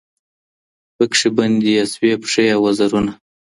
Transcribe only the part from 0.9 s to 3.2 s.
پکښي بندي یې سوې پښې او وزرونه